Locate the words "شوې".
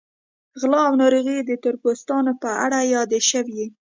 3.29-3.65